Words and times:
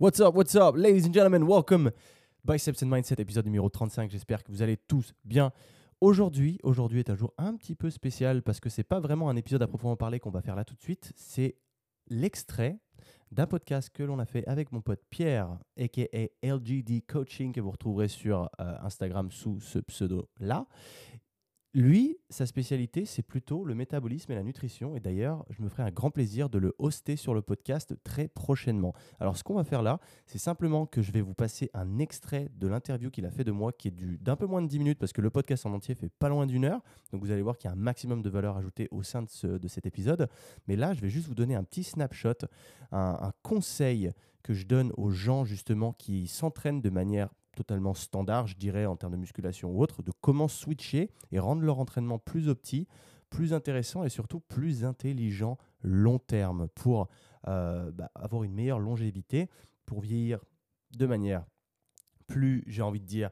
What's 0.00 0.20
up, 0.20 0.36
what's 0.36 0.54
up, 0.54 0.76
ladies 0.76 1.06
and 1.06 1.12
gentlemen, 1.12 1.42
welcome. 1.42 1.90
Biceps 2.44 2.84
and 2.84 2.86
Mindset, 2.86 3.20
épisode 3.20 3.46
numéro 3.46 3.68
35. 3.68 4.12
J'espère 4.12 4.44
que 4.44 4.52
vous 4.52 4.62
allez 4.62 4.76
tous 4.76 5.12
bien. 5.24 5.50
Aujourd'hui, 6.00 6.60
aujourd'hui 6.62 7.00
est 7.00 7.10
un 7.10 7.16
jour 7.16 7.34
un 7.36 7.56
petit 7.56 7.74
peu 7.74 7.90
spécial 7.90 8.44
parce 8.44 8.60
que 8.60 8.68
c'est 8.68 8.84
pas 8.84 9.00
vraiment 9.00 9.28
un 9.28 9.34
épisode 9.34 9.60
à 9.60 9.66
proprement 9.66 9.96
parler 9.96 10.20
qu'on 10.20 10.30
va 10.30 10.40
faire 10.40 10.54
là 10.54 10.64
tout 10.64 10.76
de 10.76 10.80
suite. 10.80 11.12
C'est 11.16 11.56
l'extrait 12.06 12.78
d'un 13.32 13.48
podcast 13.48 13.90
que 13.92 14.04
l'on 14.04 14.20
a 14.20 14.24
fait 14.24 14.46
avec 14.46 14.70
mon 14.70 14.82
pote 14.82 15.02
Pierre, 15.10 15.58
aka 15.76 16.28
LGD 16.44 17.04
Coaching, 17.04 17.52
que 17.52 17.60
vous 17.60 17.72
retrouverez 17.72 18.06
sur 18.06 18.48
euh, 18.60 18.76
Instagram 18.82 19.32
sous 19.32 19.58
ce 19.58 19.80
pseudo-là. 19.80 20.68
Lui, 21.74 22.16
sa 22.30 22.46
spécialité, 22.46 23.04
c'est 23.04 23.22
plutôt 23.22 23.62
le 23.62 23.74
métabolisme 23.74 24.32
et 24.32 24.34
la 24.34 24.42
nutrition. 24.42 24.96
Et 24.96 25.00
d'ailleurs, 25.00 25.44
je 25.50 25.62
me 25.62 25.68
ferai 25.68 25.82
un 25.82 25.90
grand 25.90 26.10
plaisir 26.10 26.48
de 26.48 26.58
le 26.58 26.74
hoster 26.78 27.16
sur 27.16 27.34
le 27.34 27.42
podcast 27.42 27.94
très 28.04 28.26
prochainement. 28.28 28.94
Alors, 29.20 29.36
ce 29.36 29.44
qu'on 29.44 29.54
va 29.54 29.64
faire 29.64 29.82
là, 29.82 30.00
c'est 30.26 30.38
simplement 30.38 30.86
que 30.86 31.02
je 31.02 31.12
vais 31.12 31.20
vous 31.20 31.34
passer 31.34 31.70
un 31.74 31.98
extrait 31.98 32.48
de 32.56 32.68
l'interview 32.68 33.10
qu'il 33.10 33.26
a 33.26 33.30
fait 33.30 33.44
de 33.44 33.52
moi, 33.52 33.72
qui 33.72 33.88
est 33.88 33.94
d'un 34.22 34.34
peu 34.34 34.46
moins 34.46 34.62
de 34.62 34.66
10 34.66 34.78
minutes, 34.78 34.98
parce 34.98 35.12
que 35.12 35.20
le 35.20 35.28
podcast 35.28 35.66
en 35.66 35.74
entier 35.74 35.94
fait 35.94 36.08
pas 36.08 36.30
loin 36.30 36.46
d'une 36.46 36.64
heure. 36.64 36.82
Donc, 37.12 37.22
vous 37.22 37.30
allez 37.30 37.42
voir 37.42 37.58
qu'il 37.58 37.68
y 37.68 37.70
a 37.70 37.74
un 37.74 37.78
maximum 37.80 38.22
de 38.22 38.30
valeur 38.30 38.56
ajoutée 38.56 38.88
au 38.90 39.02
sein 39.02 39.22
de, 39.22 39.68
cet 39.68 39.84
épisode. 39.84 40.26
Mais 40.68 40.76
là, 40.76 40.94
je 40.94 41.02
vais 41.02 41.10
juste 41.10 41.28
vous 41.28 41.34
donner 41.34 41.54
un 41.54 41.64
petit 41.64 41.84
snapshot, 41.84 42.46
un, 42.92 43.18
un 43.20 43.32
conseil 43.42 44.12
que 44.42 44.54
je 44.54 44.64
donne 44.64 44.90
aux 44.96 45.10
gens 45.10 45.44
justement 45.44 45.92
qui 45.92 46.28
s'entraînent 46.28 46.80
de 46.80 46.88
manière 46.88 47.28
totalement 47.58 47.92
standard, 47.92 48.46
je 48.46 48.56
dirais, 48.56 48.86
en 48.86 48.94
termes 48.94 49.12
de 49.12 49.18
musculation 49.18 49.72
ou 49.72 49.82
autre, 49.82 50.02
de 50.02 50.12
comment 50.20 50.46
switcher 50.46 51.10
et 51.32 51.40
rendre 51.40 51.62
leur 51.62 51.80
entraînement 51.80 52.20
plus 52.20 52.48
opti, 52.48 52.86
plus 53.30 53.52
intéressant 53.52 54.04
et 54.04 54.08
surtout 54.08 54.38
plus 54.38 54.84
intelligent 54.84 55.58
long 55.82 56.20
terme 56.20 56.68
pour 56.68 57.08
euh, 57.48 57.90
bah, 57.90 58.10
avoir 58.14 58.44
une 58.44 58.54
meilleure 58.54 58.78
longévité, 58.78 59.50
pour 59.86 60.00
vieillir 60.00 60.38
de 60.96 61.06
manière 61.06 61.44
plus, 62.28 62.62
j'ai 62.68 62.82
envie 62.82 63.00
de 63.00 63.06
dire, 63.06 63.30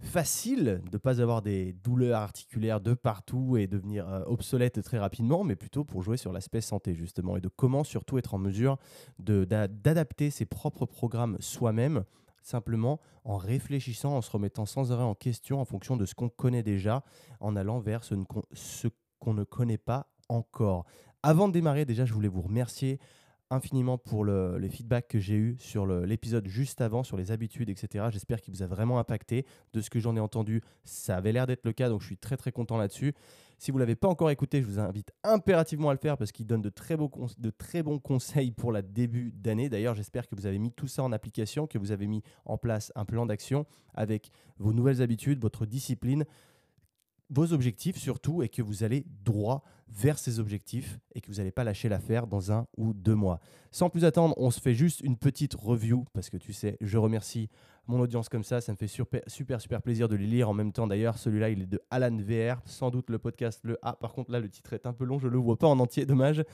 facile, 0.00 0.80
de 0.84 0.96
ne 0.96 0.98
pas 0.98 1.20
avoir 1.20 1.42
des 1.42 1.72
douleurs 1.72 2.20
articulaires 2.20 2.80
de 2.80 2.94
partout 2.94 3.56
et 3.58 3.66
devenir 3.66 4.08
euh, 4.08 4.22
obsolète 4.26 4.80
très 4.82 4.98
rapidement, 4.98 5.44
mais 5.44 5.56
plutôt 5.56 5.84
pour 5.84 6.02
jouer 6.02 6.16
sur 6.16 6.32
l'aspect 6.32 6.60
santé 6.60 6.94
justement 6.94 7.36
et 7.36 7.40
de 7.40 7.48
comment 7.48 7.84
surtout 7.84 8.16
être 8.16 8.32
en 8.34 8.38
mesure 8.38 8.78
d'adapter 9.18 10.30
ses 10.30 10.46
propres 10.46 10.86
programmes 10.86 11.36
soi-même 11.40 12.04
simplement 12.42 13.00
en 13.24 13.36
réfléchissant, 13.36 14.16
en 14.16 14.22
se 14.22 14.30
remettant 14.30 14.66
sans 14.66 14.92
arrêt 14.92 15.04
en 15.04 15.14
question 15.14 15.60
en 15.60 15.64
fonction 15.64 15.96
de 15.96 16.06
ce 16.06 16.14
qu'on 16.14 16.28
connaît 16.28 16.62
déjà, 16.62 17.04
en 17.40 17.56
allant 17.56 17.78
vers 17.78 18.02
ce 18.04 18.88
qu'on 19.18 19.34
ne 19.34 19.44
connaît 19.44 19.78
pas 19.78 20.08
encore. 20.28 20.84
Avant 21.22 21.48
de 21.48 21.52
démarrer, 21.52 21.84
déjà, 21.84 22.04
je 22.04 22.14
voulais 22.14 22.28
vous 22.28 22.42
remercier 22.42 23.00
infiniment 23.50 23.98
pour 23.98 24.24
le, 24.24 24.58
les 24.58 24.68
feedbacks 24.68 25.08
que 25.08 25.18
j'ai 25.18 25.36
eu 25.36 25.56
sur 25.58 25.86
l'épisode 25.86 26.46
juste 26.46 26.80
avant, 26.80 27.02
sur 27.02 27.16
les 27.16 27.30
habitudes, 27.32 27.70
etc. 27.70 28.06
J'espère 28.10 28.40
qu'il 28.40 28.54
vous 28.54 28.62
a 28.62 28.66
vraiment 28.66 28.98
impacté. 28.98 29.46
De 29.72 29.80
ce 29.80 29.90
que 29.90 30.00
j'en 30.00 30.16
ai 30.16 30.20
entendu, 30.20 30.62
ça 30.84 31.16
avait 31.16 31.32
l'air 31.32 31.46
d'être 31.46 31.64
le 31.64 31.72
cas, 31.72 31.88
donc 31.88 32.00
je 32.00 32.06
suis 32.06 32.18
très 32.18 32.36
très 32.36 32.52
content 32.52 32.76
là-dessus. 32.76 33.14
Si 33.60 33.72
vous 33.72 33.78
ne 33.78 33.82
l'avez 33.82 33.96
pas 33.96 34.06
encore 34.06 34.30
écouté, 34.30 34.62
je 34.62 34.66
vous 34.66 34.78
invite 34.78 35.10
impérativement 35.24 35.90
à 35.90 35.92
le 35.92 35.98
faire 35.98 36.16
parce 36.16 36.30
qu'il 36.30 36.46
donne 36.46 36.62
de 36.62 36.68
très, 36.68 36.96
beaux 36.96 37.10
de 37.38 37.50
très 37.50 37.82
bons 37.82 37.98
conseils 37.98 38.52
pour 38.52 38.70
la 38.70 38.82
début 38.82 39.32
d'année. 39.32 39.68
D'ailleurs, 39.68 39.96
j'espère 39.96 40.28
que 40.28 40.36
vous 40.36 40.46
avez 40.46 40.60
mis 40.60 40.70
tout 40.70 40.86
ça 40.86 41.02
en 41.02 41.10
application, 41.10 41.66
que 41.66 41.76
vous 41.76 41.90
avez 41.90 42.06
mis 42.06 42.22
en 42.44 42.56
place 42.56 42.92
un 42.94 43.04
plan 43.04 43.26
d'action 43.26 43.66
avec 43.94 44.30
vos 44.58 44.72
nouvelles 44.72 45.02
habitudes, 45.02 45.40
votre 45.40 45.66
discipline 45.66 46.24
vos 47.30 47.52
objectifs 47.52 47.96
surtout 47.96 48.42
et 48.42 48.48
que 48.48 48.62
vous 48.62 48.84
allez 48.84 49.04
droit 49.24 49.62
vers 49.88 50.18
ces 50.18 50.38
objectifs 50.38 50.98
et 51.14 51.20
que 51.20 51.28
vous 51.28 51.38
n'allez 51.38 51.50
pas 51.50 51.64
lâcher 51.64 51.88
l'affaire 51.88 52.26
dans 52.26 52.52
un 52.52 52.66
ou 52.76 52.92
deux 52.92 53.14
mois. 53.14 53.40
Sans 53.70 53.90
plus 53.90 54.04
attendre, 54.04 54.34
on 54.36 54.50
se 54.50 54.60
fait 54.60 54.74
juste 54.74 55.00
une 55.00 55.16
petite 55.16 55.54
review 55.54 56.04
parce 56.12 56.30
que 56.30 56.36
tu 56.36 56.52
sais, 56.52 56.76
je 56.80 56.98
remercie 56.98 57.48
mon 57.86 58.00
audience 58.00 58.28
comme 58.28 58.44
ça. 58.44 58.60
Ça 58.60 58.72
me 58.72 58.76
fait 58.76 58.86
super, 58.86 59.22
super, 59.26 59.60
super 59.60 59.82
plaisir 59.82 60.08
de 60.08 60.16
les 60.16 60.26
lire 60.26 60.48
en 60.48 60.54
même 60.54 60.72
temps. 60.72 60.86
D'ailleurs, 60.86 61.18
celui-là, 61.18 61.50
il 61.50 61.62
est 61.62 61.66
de 61.66 61.80
Alan 61.90 62.16
VR. 62.16 62.60
Sans 62.66 62.90
doute 62.90 63.10
le 63.10 63.18
podcast, 63.18 63.60
le 63.64 63.78
A. 63.82 63.94
Par 63.94 64.12
contre, 64.12 64.30
là, 64.30 64.40
le 64.40 64.48
titre 64.48 64.74
est 64.74 64.86
un 64.86 64.92
peu 64.92 65.04
long. 65.04 65.18
Je 65.18 65.26
ne 65.26 65.32
le 65.32 65.38
vois 65.38 65.56
pas 65.56 65.66
en 65.66 65.78
entier. 65.78 66.06
Dommage. 66.06 66.44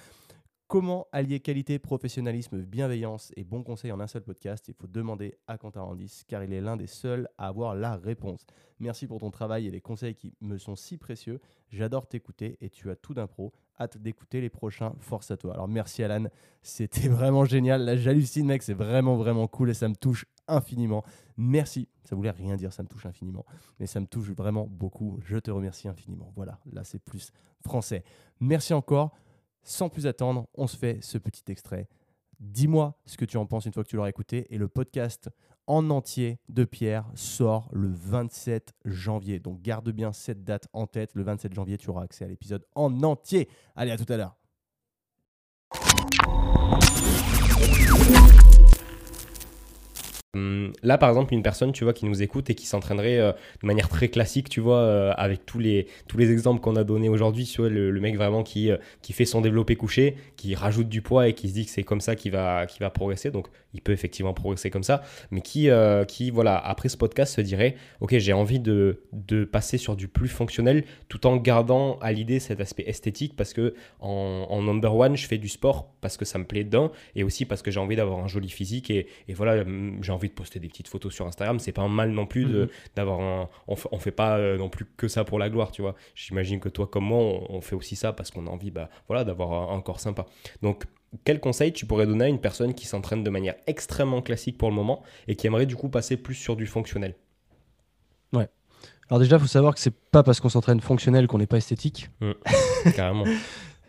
Comment 0.74 1.06
allier 1.12 1.38
qualité, 1.38 1.78
professionnalisme, 1.78 2.60
bienveillance 2.62 3.32
et 3.36 3.44
bon 3.44 3.62
conseil 3.62 3.92
en 3.92 4.00
un 4.00 4.08
seul 4.08 4.22
podcast 4.22 4.66
Il 4.66 4.74
faut 4.74 4.88
demander 4.88 5.38
à 5.46 5.56
Quentin 5.56 5.82
Randis 5.82 6.24
car 6.26 6.42
il 6.42 6.52
est 6.52 6.60
l'un 6.60 6.76
des 6.76 6.88
seuls 6.88 7.28
à 7.38 7.46
avoir 7.46 7.76
la 7.76 7.94
réponse. 7.94 8.44
Merci 8.80 9.06
pour 9.06 9.20
ton 9.20 9.30
travail 9.30 9.68
et 9.68 9.70
les 9.70 9.80
conseils 9.80 10.16
qui 10.16 10.34
me 10.40 10.58
sont 10.58 10.74
si 10.74 10.96
précieux. 10.98 11.40
J'adore 11.70 12.08
t'écouter 12.08 12.58
et 12.60 12.70
tu 12.70 12.90
as 12.90 12.96
tout 12.96 13.14
d'un 13.14 13.28
pro. 13.28 13.52
Hâte 13.78 13.98
d'écouter 13.98 14.40
les 14.40 14.50
prochains. 14.50 14.96
Force 14.98 15.30
à 15.30 15.36
toi. 15.36 15.54
Alors 15.54 15.68
merci 15.68 16.02
Alan, 16.02 16.24
c'était 16.60 17.06
vraiment 17.08 17.44
génial. 17.44 17.84
Là 17.84 17.96
j'hallucine 17.96 18.46
mec, 18.46 18.64
c'est 18.64 18.74
vraiment 18.74 19.14
vraiment 19.14 19.46
cool 19.46 19.70
et 19.70 19.74
ça 19.74 19.88
me 19.88 19.94
touche 19.94 20.26
infiniment. 20.48 21.04
Merci. 21.36 21.86
Ça 22.02 22.16
voulait 22.16 22.32
rien 22.32 22.56
dire, 22.56 22.72
ça 22.72 22.82
me 22.82 22.88
touche 22.88 23.06
infiniment, 23.06 23.46
mais 23.78 23.86
ça 23.86 24.00
me 24.00 24.06
touche 24.06 24.32
vraiment 24.32 24.66
beaucoup. 24.68 25.20
Je 25.24 25.38
te 25.38 25.52
remercie 25.52 25.86
infiniment. 25.86 26.32
Voilà, 26.34 26.58
là 26.72 26.82
c'est 26.82 26.98
plus 26.98 27.30
français. 27.60 28.02
Merci 28.40 28.74
encore. 28.74 29.14
Sans 29.64 29.88
plus 29.88 30.06
attendre, 30.06 30.46
on 30.54 30.66
se 30.66 30.76
fait 30.76 30.98
ce 31.02 31.16
petit 31.18 31.42
extrait. 31.48 31.88
Dis-moi 32.38 32.98
ce 33.06 33.16
que 33.16 33.24
tu 33.24 33.38
en 33.38 33.46
penses 33.46 33.64
une 33.64 33.72
fois 33.72 33.82
que 33.82 33.88
tu 33.88 33.96
l'auras 33.96 34.10
écouté. 34.10 34.46
Et 34.50 34.58
le 34.58 34.68
podcast 34.68 35.30
en 35.66 35.88
entier 35.88 36.38
de 36.50 36.64
Pierre 36.64 37.06
sort 37.14 37.70
le 37.72 37.88
27 37.88 38.74
janvier. 38.84 39.38
Donc 39.38 39.62
garde 39.62 39.90
bien 39.90 40.12
cette 40.12 40.44
date 40.44 40.68
en 40.74 40.86
tête. 40.86 41.14
Le 41.14 41.22
27 41.22 41.54
janvier, 41.54 41.78
tu 41.78 41.88
auras 41.88 42.02
accès 42.02 42.26
à 42.26 42.28
l'épisode 42.28 42.66
en 42.74 43.02
entier. 43.02 43.48
Allez, 43.74 43.90
à 43.90 43.96
tout 43.96 44.12
à 44.12 44.16
l'heure. 44.18 44.36
Là, 50.82 50.98
par 50.98 51.08
exemple, 51.08 51.34
une 51.34 51.42
personne, 51.42 51.72
tu 51.72 51.84
vois, 51.84 51.92
qui 51.92 52.06
nous 52.06 52.22
écoute 52.22 52.50
et 52.50 52.54
qui 52.54 52.66
s'entraînerait 52.66 53.18
euh, 53.18 53.32
de 53.62 53.66
manière 53.66 53.88
très 53.88 54.08
classique, 54.08 54.48
tu 54.48 54.60
vois, 54.60 54.78
euh, 54.78 55.12
avec 55.16 55.46
tous 55.46 55.58
les, 55.58 55.86
tous 56.08 56.18
les 56.18 56.30
exemples 56.30 56.60
qu'on 56.60 56.76
a 56.76 56.84
donnés 56.84 57.08
aujourd'hui, 57.08 57.44
tu 57.44 57.60
vois, 57.60 57.70
le, 57.70 57.92
mec 58.00 58.16
vraiment 58.16 58.42
qui, 58.42 58.70
euh, 58.70 58.76
qui 59.02 59.12
fait 59.12 59.24
son 59.24 59.40
développé 59.40 59.76
couché, 59.76 60.16
qui 60.36 60.54
rajoute 60.54 60.88
du 60.88 61.02
poids 61.02 61.28
et 61.28 61.34
qui 61.34 61.48
se 61.48 61.54
dit 61.54 61.64
que 61.64 61.70
c'est 61.70 61.84
comme 61.84 62.00
ça 62.00 62.16
qu'il 62.16 62.32
va, 62.32 62.66
qu'il 62.66 62.80
va 62.80 62.90
progresser. 62.90 63.30
Donc, 63.30 63.48
il 63.72 63.80
peut 63.80 63.92
effectivement 63.92 64.34
progresser 64.34 64.70
comme 64.70 64.84
ça, 64.84 65.02
mais 65.30 65.40
qui, 65.40 65.68
qui 66.06 66.30
voilà, 66.30 66.56
après 66.56 66.88
ce 66.88 66.96
podcast, 66.96 67.34
se 67.34 67.40
dirait, 67.40 67.74
ok, 68.00 68.16
j'ai 68.18 68.32
envie 68.32 68.60
de, 68.60 69.00
de 69.12 69.44
passer 69.44 69.78
sur 69.78 69.96
du 69.96 70.06
plus 70.06 70.28
fonctionnel, 70.28 70.84
tout 71.08 71.26
en 71.26 71.36
gardant 71.36 71.98
à 72.00 72.12
l'idée 72.12 72.38
cet 72.38 72.60
aspect 72.60 72.84
esthétique, 72.86 73.34
parce 73.36 73.52
que 73.52 73.74
en, 74.00 74.62
number 74.62 74.94
one, 74.94 75.16
je 75.16 75.26
fais 75.26 75.38
du 75.38 75.48
sport 75.48 75.92
parce 76.00 76.16
que 76.16 76.24
ça 76.24 76.38
me 76.38 76.44
plaît 76.44 76.62
dedans, 76.62 76.92
et 77.16 77.24
aussi 77.24 77.46
parce 77.46 77.62
que 77.62 77.70
j'ai 77.70 77.80
envie 77.80 77.96
d'avoir 77.96 78.20
un 78.20 78.28
joli 78.28 78.48
physique, 78.48 78.90
et, 78.90 79.08
et 79.28 79.34
voilà, 79.34 79.62
hum, 79.62 79.98
j'ai 80.02 80.12
envie 80.12 80.23
de 80.28 80.34
poster 80.34 80.60
des 80.60 80.68
petites 80.68 80.88
photos 80.88 81.14
sur 81.14 81.26
Instagram. 81.26 81.58
C'est 81.58 81.72
pas 81.72 81.86
mal 81.88 82.10
non 82.10 82.26
plus 82.26 82.46
mhm. 82.46 82.68
d'avoir 82.96 83.20
un. 83.20 83.48
On, 83.68 83.76
on, 83.92 83.98
fait 83.98 84.10
pas 84.10 84.38
euh, 84.38 84.58
non 84.58 84.68
plus 84.68 84.86
que 84.96 85.08
ça 85.08 85.24
pour 85.24 85.38
la 85.38 85.50
gloire, 85.50 85.70
tu 85.70 85.82
vois. 85.82 85.94
J'imagine 86.14 86.60
que 86.60 86.68
toi, 86.68 86.86
comme 86.86 87.04
moi, 87.04 87.18
on, 87.18 87.60
fait 87.60 87.76
aussi 87.76 87.96
ça 87.96 88.12
parce 88.12 88.30
qu'on 88.30 88.46
a 88.46 88.50
envie 88.50 88.70
bah, 88.70 88.90
voilà, 89.08 89.24
d'avoir 89.24 89.72
un, 89.72 89.80
corps 89.80 90.00
sympa. 90.00 90.26
Donc, 90.62 90.84
quel 91.24 91.40
conseil 91.40 91.72
tu 91.72 91.86
pourrais 91.86 92.06
donner 92.06 92.24
à 92.24 92.28
une 92.28 92.40
personne 92.40 92.74
qui 92.74 92.86
s'entraîne 92.86 93.22
de 93.22 93.30
manière 93.30 93.54
extrêmement 93.66 94.22
classique 94.22 94.58
pour 94.58 94.68
le 94.68 94.74
moment 94.74 95.02
et 95.28 95.36
qui 95.36 95.46
aimerait 95.46 95.66
du 95.66 95.76
coup 95.76 95.88
passer 95.88 96.16
plus 96.16 96.34
sur 96.34 96.56
du 96.56 96.66
fonctionnel? 96.66 97.14
Ouais. 98.32 98.48
Alors 99.08 99.20
déjà, 99.20 99.36
il 99.36 99.40
faut 99.40 99.46
savoir 99.46 99.74
que 99.74 99.80
c'est 99.80 99.94
pas 99.94 100.22
parce 100.22 100.40
qu'on 100.40 100.48
s'entraîne 100.48 100.80
fonctionnel 100.80 101.26
qu'on 101.26 101.38
n'est 101.38 101.46
pas 101.46 101.58
esthétique. 101.58 102.10
Mmh. 102.20 102.32
carrément. 102.96 103.24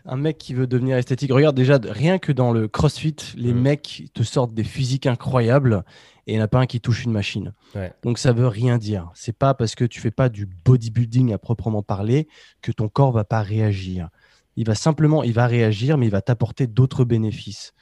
Un 0.06 0.16
mec 0.16 0.38
qui 0.38 0.54
veut 0.54 0.66
devenir 0.66 0.96
esthétique. 0.96 1.32
Regarde 1.32 1.56
déjà, 1.56 1.78
rien 1.82 2.18
que 2.18 2.32
dans 2.32 2.52
le 2.52 2.68
CrossFit, 2.68 3.16
les 3.36 3.52
mmh. 3.52 3.60
mecs 3.60 4.04
te 4.14 4.22
sortent 4.22 4.54
des 4.54 4.64
physiques 4.64 5.06
incroyables 5.06 5.84
et 6.26 6.32
il 6.32 6.36
n'y 6.36 6.40
en 6.40 6.44
a 6.44 6.48
pas 6.48 6.60
un 6.60 6.66
qui 6.66 6.80
touche 6.80 7.04
une 7.04 7.12
machine. 7.12 7.52
Donc 8.02 8.18
ça 8.18 8.32
veut 8.32 8.48
rien 8.48 8.78
dire. 8.78 9.10
C'est 9.14 9.36
pas 9.36 9.54
parce 9.54 9.74
que 9.74 9.84
tu 9.84 10.00
fais 10.00 10.10
pas 10.10 10.28
du 10.28 10.46
bodybuilding 10.46 11.32
à 11.32 11.38
proprement 11.38 11.82
parler 11.82 12.28
que 12.62 12.72
ton 12.72 12.88
corps 12.88 13.12
va 13.12 13.24
pas 13.24 13.42
réagir. 13.42 14.08
Il 14.56 14.66
va 14.66 14.74
simplement, 14.74 15.22
il 15.22 15.32
va 15.32 15.46
réagir, 15.46 15.98
mais 15.98 16.06
il 16.06 16.12
va 16.12 16.22
t'apporter 16.22 16.66
d'autres 16.66 17.04
bénéfices. 17.04 17.74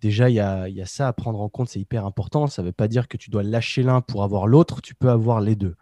Déjà, 0.00 0.30
il 0.30 0.34
y 0.34 0.40
a, 0.40 0.68
y 0.68 0.80
a, 0.80 0.86
ça 0.86 1.08
à 1.08 1.12
prendre 1.12 1.40
en 1.40 1.48
compte, 1.48 1.68
c'est 1.68 1.80
hyper 1.80 2.06
important. 2.06 2.46
Ça 2.46 2.62
ne 2.62 2.68
veut 2.68 2.72
pas 2.72 2.88
dire 2.88 3.08
que 3.08 3.16
tu 3.16 3.30
dois 3.30 3.42
lâcher 3.42 3.82
l'un 3.82 4.00
pour 4.00 4.22
avoir 4.22 4.46
l'autre, 4.46 4.80
tu 4.80 4.94
peux 4.94 5.10
avoir 5.10 5.40
les 5.40 5.54
deux. 5.54 5.76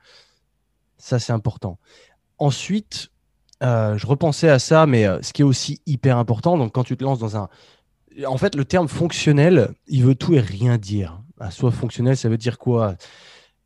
Ça, 0.98 1.18
c'est 1.18 1.32
important. 1.32 1.78
Ensuite, 2.38 3.10
euh, 3.62 3.96
je 3.96 4.06
repensais 4.06 4.48
à 4.48 4.58
ça, 4.58 4.86
mais 4.86 5.06
euh, 5.06 5.20
ce 5.22 5.32
qui 5.32 5.42
est 5.42 5.44
aussi 5.44 5.80
hyper 5.86 6.16
important, 6.16 6.56
donc 6.56 6.72
quand 6.72 6.84
tu 6.84 6.96
te 6.96 7.04
lances 7.04 7.18
dans 7.18 7.36
un... 7.36 7.48
En 8.26 8.38
fait, 8.38 8.54
le 8.54 8.64
terme 8.64 8.88
fonctionnel, 8.88 9.70
il 9.86 10.04
veut 10.04 10.14
tout 10.14 10.34
et 10.34 10.40
rien 10.40 10.78
dire. 10.78 11.22
Ah, 11.38 11.50
soit 11.50 11.70
fonctionnel, 11.70 12.16
ça 12.16 12.28
veut 12.28 12.36
dire 12.36 12.58
quoi? 12.58 12.96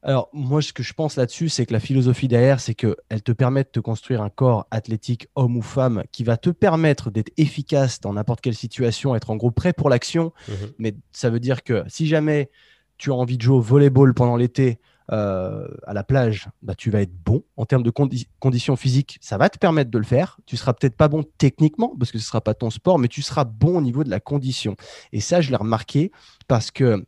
Alors, 0.02 0.28
moi, 0.34 0.60
ce 0.60 0.74
que 0.74 0.82
je 0.82 0.92
pense 0.92 1.16
là-dessus, 1.16 1.48
c'est 1.48 1.64
que 1.64 1.72
la 1.72 1.80
philosophie 1.80 2.28
derrière, 2.28 2.60
c'est 2.60 2.74
qu'elle 2.74 3.22
te 3.24 3.32
permet 3.32 3.64
de 3.64 3.70
te 3.70 3.80
construire 3.80 4.20
un 4.20 4.28
corps 4.28 4.66
athlétique, 4.70 5.28
homme 5.34 5.56
ou 5.56 5.62
femme, 5.62 6.04
qui 6.12 6.24
va 6.24 6.36
te 6.36 6.50
permettre 6.50 7.10
d'être 7.10 7.32
efficace 7.38 8.00
dans 8.00 8.12
n'importe 8.12 8.42
quelle 8.42 8.54
situation, 8.54 9.16
être 9.16 9.30
en 9.30 9.36
gros 9.36 9.50
prêt 9.50 9.72
pour 9.72 9.88
l'action. 9.88 10.32
Mmh 10.48 10.52
mais 10.78 10.94
ça 11.12 11.30
veut 11.30 11.40
dire 11.40 11.62
que 11.62 11.84
si 11.88 12.06
jamais 12.06 12.50
tu 12.98 13.10
as 13.10 13.14
envie 13.14 13.38
de 13.38 13.42
jouer 13.42 13.56
au 13.56 13.60
volleyball 13.60 14.12
pendant 14.12 14.36
l'été, 14.36 14.78
euh, 15.12 15.68
à 15.86 15.92
la 15.92 16.02
plage, 16.02 16.48
bah, 16.62 16.74
tu 16.74 16.90
vas 16.90 17.02
être 17.02 17.14
bon 17.24 17.44
en 17.56 17.66
termes 17.66 17.82
de 17.82 17.92
conditions 18.40 18.76
physiques. 18.76 19.18
Ça 19.20 19.36
va 19.36 19.48
te 19.50 19.58
permettre 19.58 19.90
de 19.90 19.98
le 19.98 20.04
faire. 20.04 20.38
Tu 20.46 20.56
seras 20.56 20.72
peut-être 20.72 20.96
pas 20.96 21.08
bon 21.08 21.24
techniquement 21.38 21.94
parce 21.98 22.10
que 22.10 22.18
ce 22.18 22.26
sera 22.26 22.40
pas 22.40 22.54
ton 22.54 22.70
sport, 22.70 22.98
mais 22.98 23.08
tu 23.08 23.22
seras 23.22 23.44
bon 23.44 23.78
au 23.78 23.80
niveau 23.82 24.04
de 24.04 24.10
la 24.10 24.20
condition. 24.20 24.76
Et 25.12 25.20
ça, 25.20 25.40
je 25.40 25.50
l'ai 25.50 25.56
remarqué 25.56 26.10
parce 26.48 26.70
que 26.70 27.04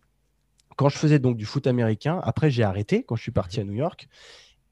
quand 0.77 0.91
je 0.91 0.99
faisais 0.99 1.19
donc 1.19 1.37
du 1.37 1.47
foot 1.47 1.67
américain, 1.67 2.21
après 2.23 2.51
j'ai 2.51 2.63
arrêté 2.63 3.03
quand 3.03 3.17
je 3.17 3.23
suis 3.23 3.33
parti 3.33 3.61
à 3.61 3.65
New 3.65 3.73
York 3.73 4.09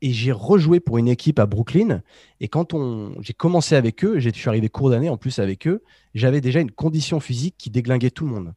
et 0.02 0.12
j'ai 0.12 0.32
rejoué 0.32 0.80
pour 0.80 0.98
une 0.98 1.08
équipe 1.08 1.38
à 1.38 1.46
Brooklyn. 1.46 2.02
Et 2.40 2.48
quand 2.48 2.74
on, 2.74 3.14
j'ai 3.22 3.32
commencé 3.32 3.74
avec 3.74 4.04
eux, 4.04 4.18
je 4.18 4.28
suis 4.28 4.48
arrivé 4.50 4.68
court 4.68 4.90
d'année 4.90 5.08
en 5.08 5.16
plus 5.16 5.38
avec 5.38 5.66
eux, 5.66 5.82
j'avais 6.14 6.42
déjà 6.42 6.60
une 6.60 6.70
condition 6.70 7.20
physique 7.20 7.54
qui 7.56 7.70
déglinguait 7.70 8.10
tout 8.10 8.26
le 8.26 8.32
monde. 8.32 8.54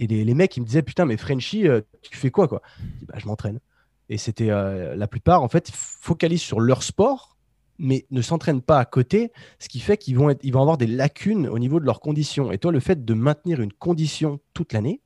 Et 0.00 0.06
les, 0.06 0.34
mecs, 0.34 0.56
ils 0.56 0.60
me 0.60 0.66
disaient 0.66 0.82
Putain, 0.82 1.06
mais 1.06 1.16
Frenchy, 1.16 1.66
euh, 1.66 1.80
tu 2.02 2.16
fais 2.16 2.30
quoi, 2.30 2.46
quoi? 2.46 2.62
Je, 3.00 3.06
bah, 3.06 3.14
je 3.18 3.26
m'entraîne. 3.26 3.58
Et 4.08 4.18
c'était 4.18 4.50
euh, 4.50 4.96
la 4.96 5.06
plupart, 5.06 5.42
en 5.42 5.48
fait, 5.48 5.70
focalisent 5.72 6.42
sur 6.42 6.60
leur 6.60 6.82
sport, 6.82 7.36
mais 7.78 8.06
ne 8.10 8.22
s'entraînent 8.22 8.62
pas 8.62 8.78
à 8.78 8.84
côté, 8.84 9.32
ce 9.58 9.68
qui 9.68 9.80
fait 9.80 9.96
qu'ils 9.96 10.16
vont, 10.16 10.34
ils 10.42 10.52
vont 10.52 10.60
avoir 10.60 10.78
des 10.78 10.86
lacunes 10.86 11.46
au 11.46 11.58
niveau 11.58 11.78
de 11.78 11.84
leurs 11.84 12.00
conditions. 12.00 12.50
Et 12.50 12.58
toi, 12.58 12.72
le 12.72 12.80
fait 12.80 13.04
de 13.04 13.14
maintenir 13.14 13.60
une 13.60 13.72
condition 13.72 14.40
toute 14.54 14.72
l'année, 14.72 15.00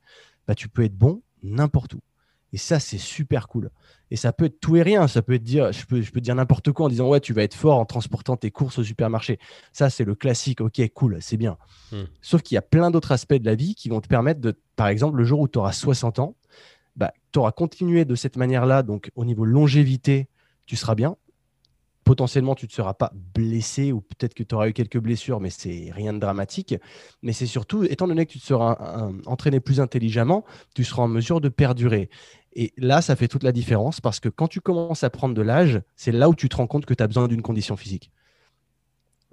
bah, 0.47 0.55
tu 0.55 0.69
peux 0.69 0.83
être 0.83 0.97
bon 0.97 1.21
n'importe 1.43 1.93
où. 1.93 1.99
Et 2.53 2.57
ça, 2.57 2.79
c'est 2.79 2.99
super 2.99 3.47
cool. 3.47 3.71
Et 4.11 4.15
ça 4.15 4.31
peut 4.31 4.45
être 4.45 4.59
tout 4.59 4.75
et 4.75 4.83
rien. 4.83 5.07
Ça 5.07 5.23
peut 5.23 5.33
être 5.33 5.43
dire, 5.43 5.71
je 5.71 5.85
peux, 5.87 6.01
je 6.01 6.11
peux 6.11 6.21
dire 6.21 6.35
n'importe 6.35 6.71
quoi 6.71 6.85
en 6.85 6.89
disant 6.89 7.09
ouais, 7.09 7.19
tu 7.19 7.33
vas 7.33 7.41
être 7.41 7.55
fort 7.55 7.79
en 7.79 7.85
transportant 7.85 8.37
tes 8.37 8.51
courses 8.51 8.77
au 8.77 8.83
supermarché. 8.83 9.39
Ça, 9.71 9.89
c'est 9.89 10.03
le 10.03 10.13
classique. 10.13 10.61
Ok, 10.61 10.79
cool, 10.93 11.17
c'est 11.19 11.35
bien. 11.35 11.57
Hmm. 11.91 12.03
Sauf 12.21 12.43
qu'il 12.43 12.53
y 12.53 12.57
a 12.59 12.61
plein 12.61 12.91
d'autres 12.91 13.11
aspects 13.11 13.33
de 13.33 13.45
la 13.45 13.55
vie 13.55 13.73
qui 13.73 13.89
vont 13.89 14.01
te 14.01 14.07
permettre 14.07 14.39
de, 14.39 14.55
par 14.75 14.87
exemple, 14.87 15.17
le 15.17 15.23
jour 15.23 15.39
où 15.39 15.47
tu 15.47 15.57
auras 15.57 15.71
60 15.71 16.19
ans, 16.19 16.35
bah, 16.95 17.13
tu 17.31 17.39
auras 17.39 17.51
continué 17.51 18.05
de 18.05 18.15
cette 18.15 18.37
manière-là. 18.37 18.83
Donc, 18.83 19.11
au 19.15 19.25
niveau 19.25 19.45
longévité, 19.45 20.27
tu 20.65 20.75
seras 20.75 20.95
bien. 20.95 21.17
Potentiellement, 22.03 22.53
tu 22.53 22.65
ne 22.65 22.71
seras 22.71 22.93
pas 22.93 23.13
blessé 23.33 23.93
ou 23.93 24.01
peut-être 24.01 24.33
que 24.33 24.43
tu 24.43 24.53
auras 24.53 24.67
eu 24.67 24.73
quelques 24.73 24.99
blessures, 24.99 25.39
mais 25.39 25.49
c'est 25.49 25.89
rien 25.93 26.13
de 26.13 26.19
dramatique. 26.19 26.75
Mais 27.21 27.31
c'est 27.31 27.45
surtout, 27.45 27.85
étant 27.85 28.07
donné 28.07 28.25
que 28.25 28.31
tu 28.33 28.39
te 28.39 28.45
seras 28.45 29.09
entraîné 29.25 29.61
plus 29.61 29.79
intelligemment, 29.79 30.43
tu 30.75 30.83
seras 30.83 31.03
en 31.03 31.07
mesure 31.07 31.39
de 31.39 31.47
perdurer. 31.47 32.09
Et 32.55 32.73
là, 32.77 33.01
ça 33.01 33.15
fait 33.15 33.27
toute 33.27 33.43
la 33.43 33.51
différence 33.51 34.01
parce 34.01 34.19
que 34.19 34.29
quand 34.29 34.47
tu 34.47 34.61
commences 34.61 35.03
à 35.03 35.09
prendre 35.09 35.33
de 35.33 35.41
l'âge, 35.41 35.81
c'est 35.95 36.11
là 36.11 36.29
où 36.29 36.35
tu 36.35 36.49
te 36.49 36.57
rends 36.57 36.67
compte 36.67 36.85
que 36.85 36.93
tu 36.93 37.01
as 37.01 37.07
besoin 37.07 37.27
d'une 37.27 37.41
condition 37.41 37.77
physique. 37.77 38.11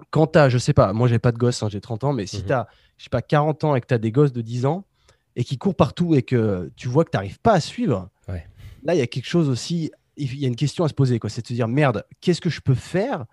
Quand 0.09 0.27
tu 0.27 0.39
as, 0.39 0.49
je 0.49 0.57
sais 0.57 0.73
pas, 0.73 0.93
moi 0.93 1.07
j'ai 1.07 1.19
pas 1.19 1.31
de 1.31 1.37
gosse, 1.37 1.61
hein, 1.61 1.69
j'ai 1.69 1.81
30 1.81 2.05
ans, 2.05 2.13
mais 2.13 2.25
si 2.25 2.39
mhm. 2.39 2.45
tu 2.45 2.53
as, 2.53 2.67
je 2.97 3.03
sais 3.03 3.09
pas, 3.09 3.21
40 3.21 3.63
ans 3.65 3.75
et 3.75 3.81
que 3.81 3.87
tu 3.87 3.93
as 3.93 3.99
des 3.99 4.11
gosses 4.11 4.33
de 4.33 4.41
10 4.41 4.65
ans 4.65 4.85
et 5.35 5.43
qui 5.43 5.57
courent 5.57 5.75
partout 5.75 6.15
et 6.15 6.23
que 6.23 6.71
tu 6.75 6.87
vois 6.87 7.05
que 7.05 7.11
tu 7.11 7.17
n'arrives 7.17 7.39
pas 7.39 7.53
à 7.53 7.59
suivre, 7.59 8.09
là, 8.27 8.95
il 8.95 8.97
y 8.97 9.01
a 9.01 9.07
quelque 9.07 9.27
chose 9.27 9.49
aussi, 9.49 9.91
il 10.17 10.39
y 10.39 10.45
a 10.45 10.47
une 10.47 10.55
question 10.55 10.83
à 10.83 10.87
se 10.87 10.93
poser, 10.93 11.19
c'est 11.27 11.41
de 11.41 11.47
se 11.47 11.53
dire, 11.53 11.67
merde, 11.67 12.05
qu'est-ce 12.19 12.41
que 12.41 12.49
je 12.49 12.61
peux 12.61 12.75
faire 12.75 13.25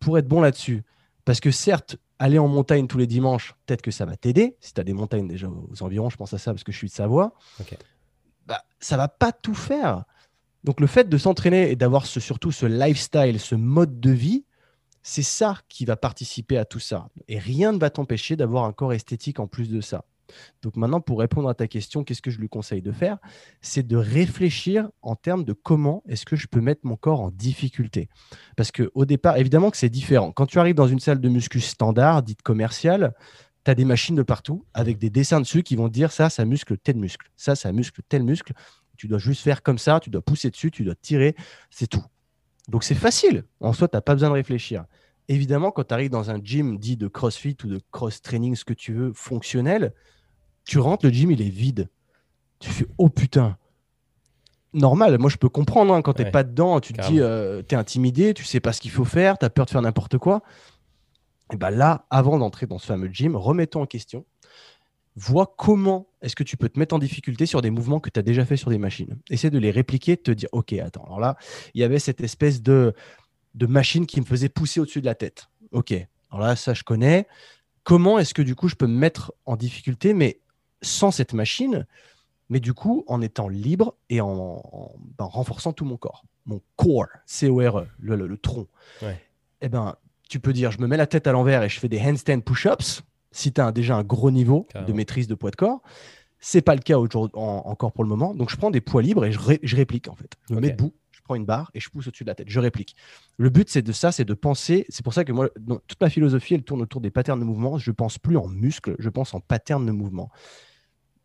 pour 0.00 0.18
être 0.18 0.28
bon 0.28 0.40
là-dessus? 0.40 0.82
Parce 1.24 1.40
que 1.40 1.50
certes, 1.50 1.96
aller 2.18 2.38
en 2.38 2.48
montagne 2.48 2.86
tous 2.86 2.98
les 2.98 3.06
dimanches, 3.06 3.54
peut-être 3.66 3.82
que 3.82 3.90
ça 3.90 4.04
va 4.04 4.16
t'aider. 4.16 4.56
Si 4.60 4.74
tu 4.74 4.80
as 4.80 4.84
des 4.84 4.92
montagnes 4.92 5.28
déjà 5.28 5.48
aux 5.48 5.82
environs, 5.82 6.10
je 6.10 6.16
pense 6.16 6.34
à 6.34 6.38
ça 6.38 6.52
parce 6.52 6.64
que 6.64 6.72
je 6.72 6.76
suis 6.76 6.88
de 6.88 6.92
Savoie. 6.92 7.34
Ok 7.60 7.76
bah, 8.46 8.64
ça 8.80 8.96
va 8.96 9.08
pas 9.08 9.32
tout 9.32 9.54
faire. 9.54 10.04
Donc 10.64 10.80
le 10.80 10.86
fait 10.86 11.08
de 11.08 11.18
s'entraîner 11.18 11.70
et 11.70 11.76
d'avoir 11.76 12.06
ce, 12.06 12.20
surtout 12.20 12.52
ce 12.52 12.66
lifestyle, 12.66 13.40
ce 13.40 13.54
mode 13.54 14.00
de 14.00 14.10
vie, 14.10 14.44
c'est 15.02 15.22
ça 15.22 15.58
qui 15.68 15.84
va 15.84 15.96
participer 15.96 16.56
à 16.56 16.64
tout 16.64 16.78
ça. 16.78 17.08
Et 17.28 17.38
rien 17.38 17.72
ne 17.72 17.78
va 17.78 17.90
t'empêcher 17.90 18.36
d'avoir 18.36 18.64
un 18.64 18.72
corps 18.72 18.92
esthétique 18.92 19.40
en 19.40 19.48
plus 19.48 19.68
de 19.68 19.80
ça. 19.80 20.04
Donc 20.62 20.76
maintenant, 20.76 21.00
pour 21.00 21.20
répondre 21.20 21.48
à 21.48 21.54
ta 21.54 21.66
question, 21.66 22.04
qu'est-ce 22.04 22.22
que 22.22 22.30
je 22.30 22.38
lui 22.38 22.48
conseille 22.48 22.82
de 22.82 22.92
faire? 22.92 23.18
C'est 23.60 23.86
de 23.86 23.96
réfléchir 23.96 24.88
en 25.02 25.16
termes 25.16 25.44
de 25.44 25.52
comment 25.52 26.02
est-ce 26.08 26.24
que 26.24 26.36
je 26.36 26.46
peux 26.46 26.60
mettre 26.60 26.82
mon 26.84 26.96
corps 26.96 27.20
en 27.20 27.30
difficulté. 27.30 28.08
Parce 28.56 28.72
qu'au 28.72 29.04
départ, 29.04 29.36
évidemment 29.36 29.70
que 29.70 29.76
c'est 29.76 29.88
différent. 29.88 30.32
Quand 30.32 30.46
tu 30.46 30.58
arrives 30.58 30.74
dans 30.74 30.88
une 30.88 31.00
salle 31.00 31.20
de 31.20 31.28
muscu 31.28 31.60
standard, 31.60 32.22
dite 32.22 32.42
commerciale, 32.42 33.14
tu 33.64 33.70
as 33.70 33.74
des 33.74 33.84
machines 33.84 34.16
de 34.16 34.22
partout 34.22 34.64
avec 34.74 34.98
des 34.98 35.10
dessins 35.10 35.40
dessus 35.40 35.62
qui 35.62 35.76
vont 35.76 35.88
dire 35.88 36.12
ça, 36.12 36.30
ça 36.30 36.44
muscle 36.44 36.76
tel 36.78 36.96
muscle, 36.96 37.30
ça, 37.36 37.54
ça 37.54 37.72
muscle 37.72 38.02
tel 38.08 38.24
muscle. 38.24 38.52
Tu 38.96 39.08
dois 39.08 39.18
juste 39.18 39.42
faire 39.42 39.62
comme 39.62 39.78
ça, 39.78 40.00
tu 40.00 40.10
dois 40.10 40.22
pousser 40.22 40.50
dessus, 40.50 40.70
tu 40.70 40.84
dois 40.84 40.94
tirer, 40.94 41.34
c'est 41.70 41.86
tout. 41.86 42.04
Donc 42.68 42.84
c'est 42.84 42.94
facile. 42.94 43.44
En 43.60 43.72
soi, 43.72 43.88
tu 43.88 43.96
n'as 43.96 44.00
pas 44.00 44.14
besoin 44.14 44.28
de 44.28 44.34
réfléchir. 44.34 44.84
Évidemment, 45.28 45.70
quand 45.70 45.84
tu 45.84 45.94
arrives 45.94 46.10
dans 46.10 46.30
un 46.30 46.40
gym 46.42 46.78
dit 46.78 46.96
de 46.96 47.08
CrossFit 47.08 47.56
ou 47.64 47.68
de 47.68 47.80
cross-training, 47.90 48.54
ce 48.56 48.64
que 48.64 48.74
tu 48.74 48.92
veux, 48.92 49.12
fonctionnel, 49.12 49.92
tu 50.64 50.78
rentres, 50.78 51.06
le 51.06 51.12
gym, 51.12 51.30
il 51.30 51.42
est 51.42 51.48
vide. 51.48 51.88
Tu 52.58 52.70
fais 52.70 52.86
oh 52.98 53.08
putain. 53.08 53.56
Normal, 54.74 55.18
moi 55.18 55.28
je 55.28 55.36
peux 55.36 55.50
comprendre 55.50 55.92
hein, 55.92 56.00
quand 56.00 56.14
tu 56.14 56.22
n'es 56.22 56.30
pas 56.30 56.44
dedans, 56.44 56.80
tu 56.80 56.94
te 56.94 57.06
dis, 57.06 57.20
euh, 57.20 57.62
tu 57.68 57.74
es 57.74 57.78
intimidé, 57.78 58.32
tu 58.32 58.44
sais 58.44 58.60
pas 58.60 58.72
ce 58.72 58.80
qu'il 58.80 58.90
faut 58.90 59.04
faire, 59.04 59.36
tu 59.36 59.44
as 59.44 59.50
peur 59.50 59.66
de 59.66 59.70
faire 59.70 59.82
n'importe 59.82 60.16
quoi. 60.16 60.42
Et 61.52 61.56
ben 61.56 61.70
là, 61.70 62.06
avant 62.08 62.38
d'entrer 62.38 62.66
dans 62.66 62.78
ce 62.78 62.86
fameux 62.86 63.10
gym, 63.12 63.36
remettons 63.36 63.82
en 63.82 63.86
question. 63.86 64.24
Vois 65.14 65.54
comment 65.58 66.08
est-ce 66.22 66.34
que 66.34 66.42
tu 66.42 66.56
peux 66.56 66.70
te 66.70 66.78
mettre 66.78 66.94
en 66.94 66.98
difficulté 66.98 67.44
sur 67.44 67.60
des 67.60 67.68
mouvements 67.68 68.00
que 68.00 68.08
tu 68.08 68.18
as 68.18 68.22
déjà 68.22 68.46
fait 68.46 68.56
sur 68.56 68.70
des 68.70 68.78
machines. 68.78 69.18
Essaie 69.28 69.50
de 69.50 69.58
les 69.58 69.70
répliquer, 69.70 70.16
de 70.16 70.22
te 70.22 70.30
dire, 70.30 70.48
OK, 70.52 70.72
attends, 70.72 71.04
alors 71.04 71.20
là, 71.20 71.36
il 71.74 71.82
y 71.82 71.84
avait 71.84 71.98
cette 71.98 72.22
espèce 72.22 72.62
de, 72.62 72.94
de 73.54 73.66
machine 73.66 74.06
qui 74.06 74.20
me 74.20 74.24
faisait 74.24 74.48
pousser 74.48 74.80
au-dessus 74.80 75.02
de 75.02 75.06
la 75.06 75.14
tête. 75.14 75.50
OK, 75.72 75.92
alors 76.30 76.46
là, 76.46 76.56
ça, 76.56 76.72
je 76.72 76.82
connais. 76.82 77.26
Comment 77.82 78.18
est-ce 78.18 78.32
que 78.32 78.40
du 78.40 78.54
coup, 78.54 78.68
je 78.68 78.74
peux 78.74 78.86
me 78.86 78.96
mettre 78.96 79.34
en 79.44 79.56
difficulté, 79.56 80.14
mais 80.14 80.40
sans 80.82 81.10
cette 81.10 81.32
machine, 81.32 81.86
mais 82.48 82.60
du 82.60 82.74
coup, 82.74 83.04
en 83.06 83.22
étant 83.22 83.48
libre 83.48 83.94
et 84.10 84.20
en, 84.20 84.92
ben, 85.18 85.24
renforçant 85.24 85.72
tout 85.72 85.84
mon 85.84 85.96
corps, 85.96 86.24
mon 86.44 86.60
core, 86.76 87.06
C-O-R-E, 87.24 87.86
le, 87.98 88.36
tronc. 88.36 88.66
Eh 89.62 89.68
ben, 89.68 89.96
tu 90.28 90.40
peux 90.40 90.52
dire 90.52 90.70
je 90.70 90.80
me 90.80 90.86
mets 90.86 90.96
la 90.96 91.06
tête 91.06 91.26
à 91.26 91.32
l'envers 91.32 91.62
et 91.62 91.68
je 91.68 91.78
fais 91.80 91.88
des 91.88 92.00
handstand 92.00 92.40
push-ups 92.40 93.02
si 93.30 93.52
tu 93.52 93.60
as 93.60 93.72
déjà 93.72 93.96
un 93.96 94.02
gros 94.02 94.30
niveau 94.30 94.66
de 94.86 94.92
maîtrise 94.92 95.26
de 95.26 95.34
poids 95.34 95.50
de 95.50 95.56
corps. 95.56 95.82
C'est 96.40 96.60
pas 96.60 96.74
le 96.74 96.80
cas 96.80 96.96
encore 96.96 97.92
pour 97.92 98.04
le 98.04 98.08
moment. 98.08 98.34
Donc 98.34 98.50
je 98.50 98.56
prends 98.56 98.70
des 98.70 98.80
poids 98.80 99.00
libres 99.00 99.24
et 99.24 99.32
je, 99.32 99.76
réplique 99.76 100.08
en 100.08 100.14
fait. 100.14 100.34
Je 100.48 100.54
me 100.54 100.60
mets 100.60 100.70
debout, 100.70 100.92
je 101.10 101.20
prends 101.22 101.36
une 101.36 101.46
barre 101.46 101.70
et 101.72 101.80
je 101.80 101.88
pousse 101.88 102.08
au-dessus 102.08 102.24
de 102.24 102.28
la 102.28 102.34
tête. 102.34 102.48
Je 102.50 102.60
réplique. 102.60 102.96
Le 103.38 103.48
but 103.48 103.70
c'est 103.70 103.82
de 103.82 103.92
ça, 103.92 104.12
c'est 104.12 104.24
de 104.24 104.34
penser. 104.34 104.84
C'est 104.88 105.04
pour 105.04 105.14
ça 105.14 105.24
que 105.24 105.32
moi, 105.32 105.48
toute 105.86 106.00
ma 106.00 106.10
philosophie, 106.10 106.54
elle 106.54 106.64
tourne 106.64 106.82
autour 106.82 107.00
des 107.00 107.10
patterns 107.10 107.40
de 107.40 107.44
mouvement. 107.44 107.78
Je 107.78 107.92
pense 107.92 108.18
plus 108.18 108.36
en 108.36 108.48
muscles, 108.48 108.96
je 108.98 109.08
pense 109.08 109.32
en 109.32 109.40
patterns 109.40 109.86
de 109.86 109.92
mouvement. 109.92 110.30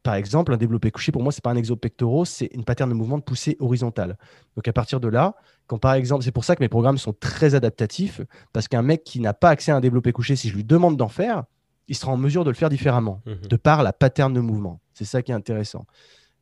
Par 0.07 0.15
exemple, 0.15 0.53
un 0.53 0.57
développé 0.57 0.89
couché, 0.89 1.11
pour 1.11 1.21
moi, 1.21 1.33
c'est 1.33 1.43
pas 1.43 1.49
un 1.49 1.57
exopectoraux, 1.57 2.23
c'est 2.23 2.45
une 2.53 2.63
pattern 2.63 2.89
de 2.89 2.95
mouvement 2.95 3.17
de 3.17 3.23
poussée 3.23 3.57
horizontale. 3.59 4.17
Donc 4.55 4.65
à 4.65 4.71
partir 4.71 5.01
de 5.01 5.09
là, 5.09 5.35
quand 5.65 5.79
par 5.79 5.95
exemple, 5.95 6.23
c'est 6.23 6.31
pour 6.31 6.45
ça 6.45 6.55
que 6.55 6.63
mes 6.63 6.69
programmes 6.69 6.97
sont 6.97 7.11
très 7.11 7.55
adaptatifs, 7.55 8.21
parce 8.53 8.69
qu'un 8.69 8.83
mec 8.83 9.03
qui 9.03 9.19
n'a 9.19 9.33
pas 9.33 9.49
accès 9.49 9.73
à 9.73 9.75
un 9.75 9.81
développé 9.81 10.13
couché, 10.13 10.37
si 10.37 10.47
je 10.47 10.55
lui 10.55 10.63
demande 10.63 10.95
d'en 10.95 11.09
faire, 11.09 11.43
il 11.89 11.95
sera 11.97 12.13
en 12.13 12.15
mesure 12.15 12.45
de 12.45 12.51
le 12.51 12.55
faire 12.55 12.69
différemment, 12.69 13.21
mhm. 13.25 13.49
de 13.49 13.55
par 13.57 13.83
la 13.83 13.91
pattern 13.91 14.31
de 14.31 14.39
mouvement. 14.39 14.79
C'est 14.93 15.03
ça 15.03 15.21
qui 15.21 15.33
est 15.33 15.35
intéressant. 15.35 15.85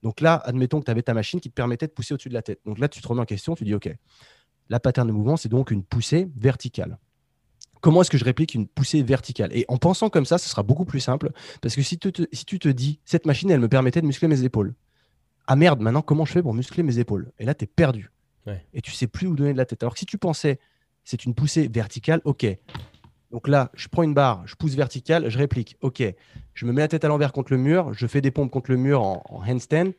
Donc 0.04 0.22
là, 0.22 0.36
admettons 0.46 0.80
que 0.80 0.86
tu 0.86 0.92
avais 0.92 1.02
ta 1.02 1.16
machine 1.16 1.40
qui 1.40 1.50
te 1.50 1.56
permettait 1.56 1.88
de 1.88 1.92
pousser 1.92 2.14
au-dessus 2.14 2.30
de 2.30 2.36
la 2.36 2.44
tête. 2.44 2.60
Donc 2.68 2.78
là, 2.78 2.88
tu 2.88 3.02
te 3.02 3.08
remets 3.08 3.22
en 3.22 3.26
question, 3.26 3.56
tu 3.56 3.64
dis, 3.64 3.74
OK, 3.74 3.90
la 4.70 4.80
pattern 4.80 5.08
de 5.08 5.12
mouvement, 5.12 5.38
c'est 5.38 5.50
donc 5.50 5.72
une 5.72 5.82
poussée 5.82 6.30
verticale 6.38 7.00
comment 7.86 8.02
est-ce 8.02 8.10
que 8.10 8.18
je 8.18 8.26
réplique 8.26 8.56
une 8.56 8.68
poussée 8.68 9.04
verticale? 9.04 9.56
Et 9.56 9.64
en 9.68 9.78
pensant 9.78 10.10
comme 10.10 10.26
ça, 10.26 10.40
ce 10.40 10.50
sera 10.50 10.64
beaucoup 10.64 10.86
plus 10.86 11.00
simple. 11.00 11.30
Parce 11.62 11.76
que 11.76 11.84
si, 11.84 12.00
tu 12.00 12.12
te 12.12 12.68
dis, 12.68 13.00
cette 13.06 13.28
machine, 13.28 13.52
elle 13.52 13.60
me 13.60 13.70
permettait 13.70 14.02
de 14.02 14.08
muscler 14.08 14.28
mes 14.28 14.42
épaules. 14.42 14.74
Ah 15.46 15.56
merde, 15.56 15.82
maintenant, 15.82 16.02
comment 16.02 16.26
je 16.26 16.32
fais 16.32 16.42
pour 16.42 16.56
muscler 16.56 16.82
mes 16.82 16.98
épaules? 16.98 17.32
Et 17.38 17.46
là, 17.46 17.54
tu 17.54 17.66
es 17.66 17.68
perdu. 17.68 18.10
Et 18.74 18.82
tu 18.82 18.90
sais 18.90 19.06
plus 19.06 19.28
où 19.28 19.36
donner 19.36 19.54
de 19.54 19.58
la 19.60 19.68
tête. 19.68 19.84
Alors 19.84 19.94
que 19.94 20.00
si 20.00 20.08
tu 20.08 20.18
pensais, 20.18 20.58
c'est 21.04 21.26
une 21.26 21.36
poussée 21.36 21.68
verticale, 21.68 22.22
ok. 22.26 22.48
Donc 23.30 23.48
là, 23.48 23.70
je 23.76 23.88
prends 23.88 24.02
une 24.02 24.16
barre, 24.16 24.42
je 24.48 24.56
pousse 24.56 24.74
verticale, 24.74 25.30
je 25.30 25.38
réplique. 25.38 25.78
Ok, 25.82 26.02
je 26.56 26.66
me 26.66 26.74
mets 26.74 26.82
la 26.82 26.88
tête 26.88 27.06
à 27.06 27.08
l'envers 27.08 27.34
contre 27.34 27.52
le 27.54 27.60
mur, 27.60 27.94
je 27.94 28.08
fais 28.08 28.22
des 28.22 28.32
pompes 28.32 28.50
contre 28.50 28.72
le 28.72 28.78
mur 28.78 29.04
en, 29.04 29.24
handstand. 29.30 29.92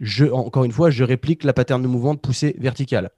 Je, 0.00 0.24
encore 0.24 0.64
une 0.64 0.72
fois, 0.72 0.88
je 0.88 1.04
réplique 1.04 1.44
la 1.44 1.52
pattern 1.52 1.82
de 1.82 1.88
mouvement 1.88 2.14
de 2.14 2.18
poussée 2.18 2.56
verticale. 2.58 3.10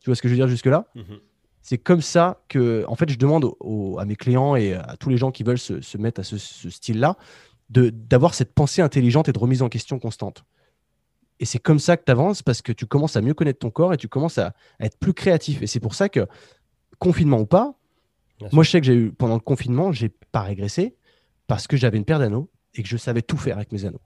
Tu 0.00 0.10
vois 0.10 0.14
ce 0.14 0.20
que 0.20 0.28
je 0.28 0.34
veux 0.34 0.38
dire 0.38 0.48
jusque-là? 0.48 0.88
Mhm 0.94 1.20
c'est 1.62 1.78
comme 1.78 2.02
ça 2.02 2.42
que, 2.48 2.84
en 2.88 2.96
fait, 2.96 3.08
je 3.08 3.16
demande 3.16 3.52
à 3.98 4.04
mes 4.04 4.16
clients 4.16 4.56
et 4.56 4.74
à 4.74 4.96
tous 4.98 5.08
les 5.08 5.16
gens 5.16 5.30
qui 5.30 5.44
veulent 5.44 5.58
se, 5.58 5.96
mettre 5.96 6.20
à 6.20 6.24
ce, 6.24 6.36
style-là 6.36 7.16
d'avoir 7.70 8.34
cette 8.34 8.52
pensée 8.52 8.82
intelligente 8.82 9.28
et 9.28 9.32
de 9.32 9.38
remise 9.38 9.62
en 9.62 9.68
question 9.68 9.98
constante. 9.98 10.44
Et 11.38 11.44
c'est 11.44 11.60
comme 11.60 11.78
ça 11.78 11.96
que 11.96 12.04
tu 12.04 12.12
avances 12.12 12.42
parce 12.42 12.62
que 12.62 12.72
tu 12.72 12.86
commences 12.86 13.16
à 13.16 13.22
mieux 13.22 13.32
connaître 13.32 13.60
ton 13.60 13.70
corps 13.70 13.94
et 13.94 13.96
tu 13.96 14.08
commences 14.08 14.38
à, 14.38 14.54
être 14.80 14.98
plus 14.98 15.14
créatif. 15.14 15.62
Et 15.62 15.66
c'est 15.66 15.80
pour 15.80 15.94
ça 15.94 16.08
que, 16.08 16.26
confinement 16.98 17.38
ou 17.38 17.46
pas, 17.46 17.74
moi, 18.50 18.64
je 18.64 18.70
sais 18.70 18.80
que 18.80 18.86
j'ai 18.86 18.94
eu, 18.94 19.12
pendant 19.12 19.34
le 19.34 19.40
confinement, 19.40 19.92
j'ai 19.92 20.08
pas 20.08 20.42
régressé 20.42 20.96
parce 21.46 21.68
que 21.68 21.76
j'avais 21.76 21.96
une 21.96 22.04
paire 22.04 22.18
d'anneaux 22.18 22.50
et 22.74 22.82
que 22.82 22.88
je 22.88 22.96
savais 22.96 23.22
tout 23.22 23.36
faire 23.36 23.56
avec 23.56 23.70
mes 23.70 23.84
anneaux. 23.84 24.00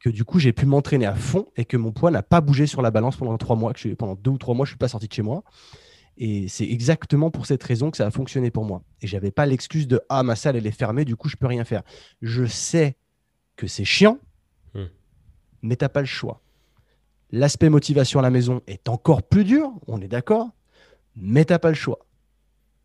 Que 0.00 0.08
du 0.08 0.24
coup, 0.24 0.38
j'ai 0.38 0.54
pu 0.54 0.64
m'entraîner 0.64 1.04
à 1.04 1.14
fond 1.14 1.46
et 1.56 1.66
que 1.66 1.76
mon 1.76 1.92
poids 1.92 2.10
n'a 2.10 2.22
pas 2.22 2.40
bougé 2.40 2.66
sur 2.66 2.80
la 2.80 2.90
balance 2.90 3.16
pendant 3.16 3.36
trois 3.36 3.56
mois, 3.56 3.74
que 3.74 3.80
je, 3.80 3.88
pendant 3.90 4.14
deux 4.14 4.30
ou 4.30 4.38
trois 4.38 4.54
mois, 4.54 4.64
je 4.64 4.70
suis 4.70 4.78
pas 4.78 4.88
sorti 4.88 5.08
de 5.08 5.12
chez 5.12 5.22
moi. 5.22 5.44
Et 6.16 6.48
c'est 6.48 6.64
exactement 6.64 7.30
pour 7.30 7.46
cette 7.46 7.62
raison 7.62 7.90
que 7.90 7.96
ça 7.96 8.06
a 8.06 8.10
fonctionné 8.10 8.50
pour 8.50 8.64
moi. 8.64 8.82
Et 9.02 9.06
j'avais 9.06 9.30
pas 9.30 9.46
l'excuse 9.46 9.88
de 9.88 10.00
ah 10.08 10.22
ma 10.22 10.36
salle 10.36 10.56
elle 10.56 10.66
est 10.66 10.70
fermée, 10.70 11.04
du 11.04 11.16
coup 11.16 11.28
je 11.28 11.36
peux 11.36 11.46
rien 11.46 11.64
faire. 11.64 11.82
Je 12.22 12.44
sais 12.44 12.96
que 13.56 13.66
c'est 13.66 13.84
chiant, 13.84 14.18
mais 14.74 14.82
hmm. 14.82 14.88
mais 15.62 15.76
t'as 15.76 15.88
pas 15.88 16.00
le 16.00 16.06
choix. 16.06 16.40
L'aspect 17.32 17.68
motivation 17.68 18.20
à 18.20 18.22
la 18.22 18.30
maison 18.30 18.62
est 18.66 18.88
encore 18.88 19.22
plus 19.22 19.44
dur, 19.44 19.72
on 19.88 20.00
est 20.00 20.08
d'accord, 20.08 20.50
mais 21.16 21.44
t'as 21.44 21.58
pas 21.58 21.70
le 21.70 21.74
choix. 21.74 21.98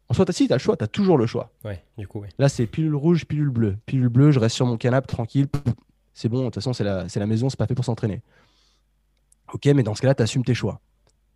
En 0.10 0.16
soi, 0.16 0.26
si, 0.32 0.48
tu 0.48 0.54
as 0.54 0.56
le 0.56 0.60
choix, 0.60 0.76
tu 0.76 0.84
as 0.84 0.88
toujours 0.88 1.20
le 1.20 1.28
choix. 1.28 1.52
Ouais, 1.64 1.84
du 1.98 2.08
coup, 2.08 2.24
Là, 2.40 2.50
c'est 2.50 2.66
pilule 2.66 2.96
rouge, 2.96 3.26
pilule 3.26 3.52
bleue. 3.52 3.78
Pilule 3.86 4.10
bleue, 4.10 4.32
je 4.32 4.40
reste 4.40 4.56
sur 4.56 4.66
mon 4.66 4.76
canapé 4.76 5.06
tranquille. 5.06 5.48
C'est 6.16 6.30
bon, 6.30 6.40
de 6.40 6.46
toute 6.46 6.56
façon, 6.56 6.74
c'est 6.74 6.84
la, 6.84 7.06
la 7.14 7.26
maison, 7.28 7.48
c'est 7.50 7.60
pas 7.60 7.68
fait 7.68 7.76
pour 7.76 7.86
s'entraîner. 7.86 8.24
Ok, 9.54 9.66
mais 9.68 9.84
dans 9.84 9.94
ce 9.94 10.02
cas-là, 10.02 10.16
tu 10.16 10.24
assumes 10.24 10.44
tes 10.44 10.56
choix. 10.56 10.82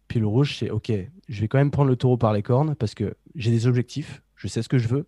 Puis 0.07 0.19
le 0.19 0.27
rouge, 0.27 0.57
c'est 0.57 0.69
ok, 0.69 0.91
je 1.29 1.41
vais 1.41 1.48
quand 1.48 1.57
même 1.57 1.72
prendre 1.72 1.89
le 1.89 1.95
taureau 1.95 2.17
par 2.17 2.33
les 2.33 2.43
cornes 2.43 2.75
parce 2.75 2.93
que 2.93 3.15
j'ai 3.36 3.51
des 3.51 3.67
objectifs, 3.67 4.22
je 4.36 4.48
sais 4.48 4.62
ce 4.62 4.69
que 4.69 4.77
je 4.77 4.88
veux. 4.88 5.07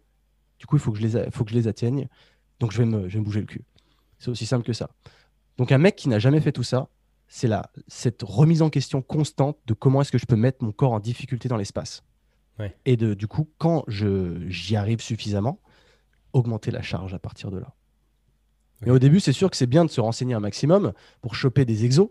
Du 0.60 0.66
coup, 0.66 0.78
il 0.78 0.80
faut 0.80 0.92
que 0.92 1.00
je 1.00 1.08
les, 1.08 1.32
faut 1.32 1.44
que 1.44 1.52
je 1.52 1.56
les 1.56 1.68
atteigne. 1.68 2.08
Donc, 2.60 2.72
je 2.72 2.78
vais, 2.78 2.86
me, 2.86 3.10
je 3.10 3.14
vais 3.16 3.20
me 3.20 3.26
bouger 3.26 3.42
le 3.42 3.46
cul. 3.46 3.64
C'est 4.20 4.30
aussi 4.30 4.46
simple 4.46 4.66
que 4.66 4.74
ça. 4.74 4.90
Donc, 5.58 5.72
un 5.72 5.78
mec 5.78 5.96
qui 5.96 6.10
n'a 6.10 6.20
jamais 6.20 6.40
fait 6.40 6.54
tout 6.54 6.64
ça, 6.64 6.88
c'est 7.28 7.48
là, 7.48 7.70
cette 7.88 8.22
remise 8.24 8.62
en 8.62 8.70
question 8.70 9.02
constante 9.02 9.58
de 9.66 9.74
comment 9.74 10.02
est-ce 10.02 10.12
que 10.12 10.18
je 10.18 10.26
peux 10.26 10.36
mettre 10.36 10.64
mon 10.64 10.72
corps 10.72 10.94
en 10.94 11.00
difficulté 11.00 11.50
dans 11.50 11.58
l'espace. 11.58 12.04
Et 12.86 12.96
de, 12.96 13.14
du 13.14 13.28
coup, 13.28 13.50
quand 13.58 13.84
j'y 13.90 14.78
arrive 14.78 15.02
suffisamment, 15.02 15.60
augmenter 16.32 16.72
la 16.72 16.82
charge 16.82 17.14
à 17.14 17.20
partir 17.20 17.52
de 17.52 17.58
là. 17.58 17.74
Mais 18.82 18.92
au 18.92 19.00
début, 19.00 19.20
c'est 19.20 19.34
sûr 19.34 19.50
que 19.50 19.58
c'est 19.58 19.68
bien 19.68 19.84
de 19.84 19.90
se 19.90 20.00
renseigner 20.00 20.34
un 20.36 20.40
maximum 20.40 20.94
pour 21.22 21.36
choper 21.36 21.66
des 21.66 21.84
exos 21.84 22.10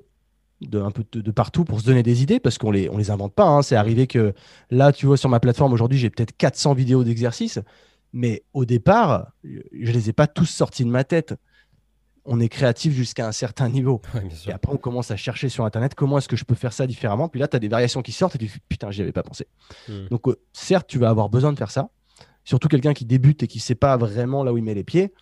de, 0.69 0.81
un 0.81 0.91
peu 0.91 1.05
de, 1.13 1.31
partout 1.31 1.65
pour 1.65 1.81
se 1.81 1.87
donner 1.87 2.03
des 2.03 2.23
idées 2.23 2.41
parce 2.41 2.59
qu'on 2.59 2.71
les, 2.71 2.89
on 2.91 2.97
les 2.97 3.11
invente 3.11 3.35
pas. 3.35 3.47
Hein. 3.47 3.63
C'est 3.63 3.77
arrivé 3.77 4.07
que 4.07 4.35
là, 4.71 4.93
tu 4.93 5.07
vois, 5.07 5.17
sur 5.17 5.29
ma 5.29 5.41
plateforme 5.41 5.73
aujourd'hui, 5.73 5.99
j'ai 5.99 6.11
peut-être 6.11 6.37
400 6.37 6.75
vidéos 6.75 7.05
d'exercices, 7.05 7.61
mais 8.13 8.45
au 8.53 8.65
départ, 8.65 9.33
je 9.43 9.93
les 9.93 10.11
ai 10.11 10.13
pas 10.13 10.27
tous 10.27 10.47
sortis 10.47 10.85
de 10.85 10.91
ma 10.91 11.05
tête. 11.05 11.35
On 12.27 12.41
est 12.41 12.49
créatif 12.49 12.95
jusqu'à 12.95 13.27
un 13.27 13.33
certain 13.33 13.69
niveau. 13.69 14.01
et 14.47 14.53
après, 14.53 14.73
on 14.73 14.79
commence 14.79 15.11
à 15.11 15.17
chercher 15.17 15.49
sur 15.49 15.65
Internet 15.65 15.95
comment 15.95 16.19
est-ce 16.19 16.29
que 16.29 16.37
je 16.37 16.45
peux 16.45 16.55
faire 16.55 16.73
ça 16.73 16.87
différemment. 16.87 17.29
Puis 17.29 17.41
là, 17.41 17.49
tu 17.49 17.57
as 17.57 17.61
des 17.61 17.69
variations 17.69 18.03
qui 18.03 18.13
sortent 18.13 18.37
et 18.37 18.39
tu 18.39 18.47
dis 18.47 18.53
putain, 18.69 18.91
j'y 18.91 19.03
avais 19.03 19.13
pas 19.13 19.23
pensé. 19.23 19.47
Hmm. 19.89 20.07
Donc, 20.11 20.29
euh, 20.29 20.37
certes, 20.53 20.87
tu 20.87 20.99
vas 20.99 21.11
avoir 21.11 21.29
besoin 21.29 21.53
de 21.53 21.59
faire 21.59 21.71
ça. 21.71 21.91
Surtout 22.45 22.69
quelqu'un 22.69 22.95
qui 22.95 23.05
débute 23.05 23.43
et 23.43 23.47
qui 23.47 23.59
sait 23.59 23.75
pas 23.75 23.97
vraiment 23.97 24.45
là 24.45 24.53
où 24.53 24.59
il 24.59 24.65
met 24.65 24.75
les 24.75 24.85
pieds. 24.85 25.13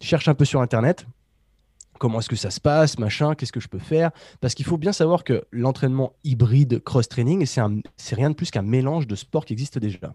Cherche 0.00 0.26
un 0.26 0.34
peu 0.34 0.44
sur 0.44 0.60
Internet, 0.60 1.06
comment 1.98 2.18
est-ce 2.18 2.28
que 2.28 2.36
ça 2.36 2.50
se 2.50 2.60
passe, 2.60 2.98
machin, 2.98 3.34
qu'est-ce 3.34 3.52
que 3.52 3.60
je 3.60 3.68
peux 3.68 3.78
faire? 3.78 4.10
Parce 4.40 4.54
qu'il 4.54 4.64
faut 4.64 4.78
bien 4.78 4.92
savoir 4.92 5.24
que 5.24 5.44
l'entraînement 5.52 6.14
hybride 6.24 6.82
cross-training, 6.82 7.46
c'est 7.46 8.14
rien 8.14 8.30
de 8.30 8.34
plus 8.34 8.50
qu'un 8.50 8.62
mélange 8.62 9.06
de 9.06 9.14
sports 9.14 9.44
qui 9.44 9.52
existent 9.52 9.78
déjà. 9.78 10.14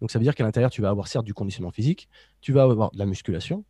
Donc 0.00 0.10
ça 0.10 0.18
veut 0.18 0.24
dire 0.24 0.34
qu'à 0.34 0.44
l'intérieur, 0.44 0.70
tu 0.70 0.82
vas 0.82 0.90
avoir 0.90 1.08
certes 1.08 1.24
du 1.24 1.32
conditionnement 1.32 1.70
physique, 1.70 2.08
tu 2.40 2.52
vas 2.52 2.64
avoir 2.64 2.90
de 2.90 2.98
la 2.98 3.06
musculation, 3.06 3.64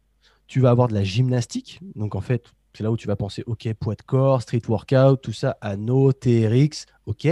tu 0.46 0.60
vas 0.60 0.70
avoir 0.70 0.88
de 0.88 0.94
la 0.94 1.04
gymnastique. 1.04 1.78
Donc 1.94 2.14
en 2.14 2.20
fait, 2.20 2.46
c'est 2.74 2.82
là 2.82 2.90
où 2.90 2.96
tu 2.96 3.06
vas 3.06 3.16
penser, 3.16 3.44
ok, 3.46 3.72
poids 3.74 3.94
de 3.94 4.02
corps, 4.02 4.40
street 4.40 4.62
workout, 4.66 5.20
tout 5.20 5.32
ça, 5.32 5.58
anneau, 5.60 6.12
TRX, 6.12 6.86
ok. 7.06 7.28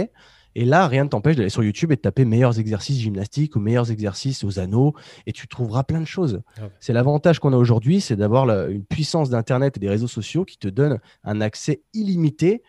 Et 0.55 0.65
là, 0.65 0.87
rien 0.87 1.05
ne 1.05 1.09
t'empêche 1.09 1.35
d'aller 1.35 1.49
sur 1.49 1.63
YouTube 1.63 1.91
et 1.91 1.95
de 1.95 2.01
taper 2.01 2.25
meilleurs 2.25 2.59
exercices 2.59 2.99
gymnastiques 2.99 3.55
ou 3.55 3.59
meilleurs 3.59 3.91
exercices 3.91 4.43
aux 4.43 4.59
anneaux 4.59 4.93
et 5.25 5.31
tu 5.31 5.47
trouveras 5.47 5.83
plein 5.83 6.01
de 6.01 6.05
choses. 6.05 6.41
Ah 6.57 6.63
c'est 6.79 6.93
l'avantage 6.93 7.39
qu'on 7.39 7.53
a 7.53 7.57
aujourd'hui, 7.57 8.01
c'est 8.01 8.15
d'avoir 8.15 8.49
une 8.69 8.83
puissance 8.83 9.29
d'Internet 9.29 9.77
et 9.77 9.79
des 9.79 9.89
réseaux 9.89 10.07
sociaux 10.07 10.43
qui 10.43 10.57
te 10.57 10.67
donnent 10.67 10.99
un 11.23 11.41
accès 11.41 11.81
illimité. 11.93 12.63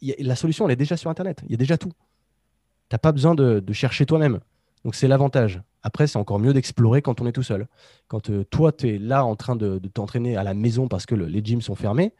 la 0.00 0.36
solution, 0.36 0.66
elle 0.66 0.72
est 0.72 0.76
déjà 0.76 0.96
sur 0.96 1.10
Internet. 1.10 1.42
Il 1.46 1.50
y 1.50 1.54
a 1.54 1.58
déjà 1.58 1.76
tout. 1.76 1.92
Tu 2.88 2.94
n'as 2.94 2.98
pas 2.98 3.12
besoin 3.12 3.34
de, 3.34 3.62
chercher 3.72 4.06
toi-même. 4.06 4.40
Donc, 4.84 4.94
c'est 4.94 5.08
l'avantage. 5.08 5.62
Après, 5.82 6.06
c'est 6.06 6.18
encore 6.18 6.38
mieux 6.38 6.52
d'explorer 6.52 7.02
quand 7.02 7.20
on 7.20 7.26
est 7.26 7.32
tout 7.32 7.42
seul. 7.42 7.66
Quand 8.08 8.30
euh, 8.30 8.44
toi, 8.44 8.70
tu 8.70 8.88
es 8.88 8.98
là 8.98 9.24
en 9.24 9.34
train 9.34 9.56
de, 9.56 9.78
t'entraîner 9.92 10.36
à 10.36 10.44
la 10.44 10.54
maison 10.54 10.88
parce 10.88 11.06
que 11.06 11.14
les 11.14 11.42
gyms 11.42 11.62
sont 11.62 11.74
fermés, 11.74 12.12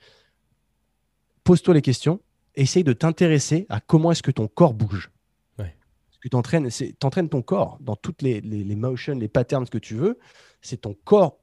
pose-toi 1.44 1.74
les 1.74 1.82
questions 1.82 2.20
essaye 2.56 2.84
de 2.84 2.92
t'intéresser 2.92 3.66
à 3.68 3.80
comment 3.80 4.12
est-ce 4.12 4.22
que 4.22 4.30
ton 4.30 4.48
corps 4.48 4.74
bouge. 4.74 5.10
Ce 5.58 6.18
que 6.20 6.28
tu 6.30 6.36
entraînes, 6.36 6.70
c'est 6.70 7.04
entraînes 7.04 7.28
ton 7.28 7.42
corps 7.42 7.76
dans 7.80 7.96
toutes 7.96 8.22
les, 8.22 8.40
les, 8.40 8.76
motions, 8.76 9.14
les 9.14 9.28
patterns 9.28 9.68
que 9.68 9.76
tu 9.76 9.94
veux. 9.94 10.18
C'est 10.62 10.82
ton 10.82 10.96
corps 11.04 11.38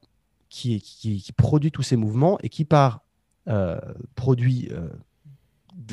qui, 0.48 0.80
qui, 0.80 1.32
produit 1.36 1.70
tous 1.70 1.84
ces 1.84 1.94
mouvements 1.94 2.36
et 2.42 2.48
qui, 2.48 2.64
par 2.64 3.04
euh, 3.48 3.80
produit, 4.16 4.68
euh, 4.72 4.88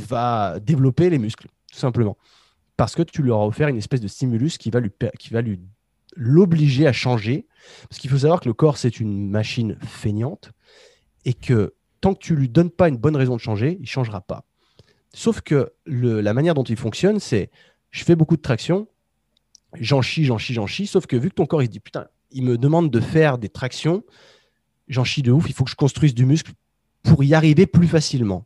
va 0.07 0.59
développer 0.59 1.09
les 1.11 1.19
muscles, 1.19 1.47
tout 1.71 1.77
simplement. 1.77 2.17
Parce 2.77 2.95
que 2.95 3.03
tu 3.03 3.21
lui 3.21 3.29
auras 3.29 3.45
offert 3.45 3.67
une 3.67 3.77
espèce 3.77 4.01
de 4.01 4.07
stimulus 4.07 4.57
qui 4.57 4.71
va 4.71 4.79
lui, 4.79 4.91
qui 5.19 5.33
va 5.33 5.41
lui 5.41 5.59
l'obliger 6.15 6.87
à 6.87 6.93
changer. 6.93 7.47
Parce 7.89 7.99
qu'il 7.99 8.09
faut 8.09 8.19
savoir 8.19 8.39
que 8.39 8.49
le 8.49 8.53
corps, 8.53 8.77
c'est 8.77 8.99
une 8.99 9.29
machine 9.29 9.77
feignante 9.81 10.51
et 11.25 11.33
que 11.33 11.75
tant 12.01 12.13
que 12.13 12.19
tu 12.19 12.35
lui 12.35 12.49
donnes 12.49 12.71
pas 12.71 12.89
une 12.89 12.97
bonne 12.97 13.15
raison 13.15 13.35
de 13.35 13.41
changer, 13.41 13.77
il 13.81 13.87
changera 13.87 14.21
pas. 14.21 14.45
Sauf 15.13 15.41
que 15.41 15.73
la 15.85 16.33
manière 16.33 16.53
dont 16.53 16.63
il 16.63 16.77
fonctionne, 16.77 17.19
c'est 17.19 17.49
je 17.91 18.03
fais 18.03 18.15
beaucoup 18.15 18.37
de 18.37 18.41
traction, 18.41 18.87
j'en 19.79 20.01
chie, 20.01 20.25
j'en 20.25 20.37
chie, 20.37 20.53
j'en 20.53 20.67
chie. 20.67 20.87
Sauf 20.87 21.07
que 21.07 21.15
vu 21.15 21.29
que 21.29 21.35
ton 21.35 21.45
corps, 21.45 21.63
il 21.63 21.65
se 21.65 21.71
dit 21.71 21.79
putain, 21.79 22.07
il 22.31 22.43
me 22.43 22.57
demande 22.57 22.91
de 22.91 22.99
faire 22.99 23.37
des 23.37 23.49
tractions, 23.49 24.03
j'en 24.87 25.03
chie 25.03 25.23
de 25.23 25.31
ouf, 25.31 25.49
il 25.49 25.53
faut 25.53 25.63
que 25.63 25.71
je 25.71 25.75
construise 25.75 26.13
du 26.13 26.25
muscle 26.25 26.51
pour 27.03 27.23
y 27.23 27.33
arriver 27.33 27.65
plus 27.65 27.87
facilement. 27.87 28.45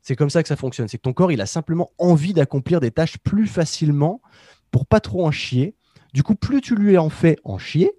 C'est 0.00 0.16
comme 0.16 0.30
ça 0.30 0.42
que 0.42 0.48
ça 0.48 0.56
fonctionne. 0.56 0.88
C'est 0.88 0.96
que 0.96 1.02
ton 1.02 1.12
corps, 1.12 1.32
il 1.32 1.40
a 1.40 1.46
simplement 1.46 1.90
envie 1.98 2.32
d'accomplir 2.32 2.80
des 2.80 2.90
tâches 2.90 3.18
plus 3.18 3.46
facilement 3.46 4.22
pour 4.70 4.86
pas 4.86 5.00
trop 5.00 5.26
en 5.26 5.30
chier. 5.30 5.74
Du 6.14 6.22
coup, 6.22 6.34
plus 6.34 6.62
tu 6.62 6.74
lui 6.74 6.96
en 6.96 7.10
fais 7.10 7.36
en 7.44 7.58
chier, 7.58 7.92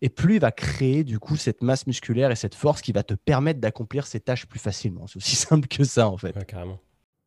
et 0.00 0.08
plus 0.08 0.34
il 0.34 0.40
va 0.40 0.52
créer 0.52 1.04
du 1.04 1.18
coup 1.18 1.36
cette 1.36 1.62
masse 1.62 1.86
musculaire 1.86 2.30
et 2.30 2.36
cette 2.36 2.54
force 2.54 2.80
qui 2.82 2.92
va 2.92 3.02
te 3.02 3.14
permettre 3.14 3.60
d'accomplir 3.60 4.06
ces 4.06 4.20
tâches 4.20 4.46
plus 4.46 4.58
facilement. 4.58 5.06
C'est 5.06 5.16
aussi 5.16 5.36
simple 5.36 5.68
que 5.68 5.84
ça 5.84 6.08
en 6.08 6.16
fait. 6.16 6.44
carrément. 6.46 6.78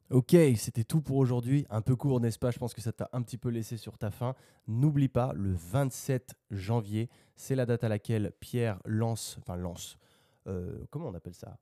Ok, 0.09 0.35
c'était 0.57 0.83
tout 0.83 1.01
pour 1.01 1.15
aujourd'hui. 1.17 1.65
Un 1.69 1.81
peu 1.81 1.95
court, 1.95 2.19
n'est-ce 2.19 2.37
pas? 2.37 2.51
Je 2.51 2.59
pense 2.59 2.73
que 2.73 2.81
ça 2.81 2.91
t'a 2.91 3.09
un 3.13 3.21
petit 3.21 3.37
peu 3.37 3.47
laissé 3.47 3.77
sur 3.77 3.97
ta 3.97 4.11
faim. 4.11 4.35
N'oublie 4.67 5.07
pas, 5.07 5.31
le 5.33 5.53
27 5.53 6.35
janvier, 6.49 7.09
c'est 7.37 7.55
la 7.55 7.65
date 7.65 7.85
à 7.85 7.89
laquelle 7.89 8.33
Pierre 8.41 8.79
lance, 8.83 9.37
enfin 9.39 9.55
lance, 9.55 9.97
euh, 10.47 10.83
comment 10.89 11.07
on 11.07 11.13
appelle 11.13 11.33
ça? 11.33 11.57